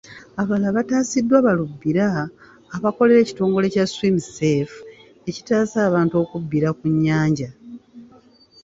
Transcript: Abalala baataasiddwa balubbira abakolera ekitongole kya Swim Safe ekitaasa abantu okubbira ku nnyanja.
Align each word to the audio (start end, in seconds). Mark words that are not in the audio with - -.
Abalala 0.41 0.75
baataasiddwa 0.77 1.37
balubbira 1.45 2.05
abakolera 2.75 3.19
ekitongole 3.21 3.67
kya 3.73 3.85
Swim 3.93 4.17
Safe 4.35 4.75
ekitaasa 5.29 5.77
abantu 5.89 6.13
okubbira 6.23 6.69
ku 6.77 6.85
nnyanja. 6.93 7.49